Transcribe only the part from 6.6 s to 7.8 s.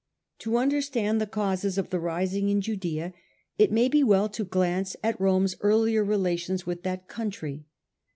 with that country.